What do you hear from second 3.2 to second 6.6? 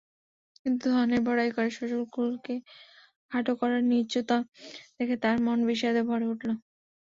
খাটো করার নীচতা দেখে তার মন বিষাদে ভরে উঠল।